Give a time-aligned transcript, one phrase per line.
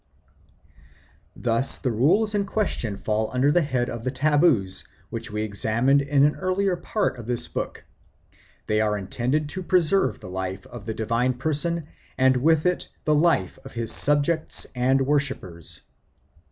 [1.35, 6.01] Thus the rules in question fall under the head of the taboos which we examined
[6.01, 7.83] in an earlier part of this book;
[8.65, 11.85] they are intended to preserve the life of the divine person
[12.17, 15.81] and with it the life of his subjects and worshippers.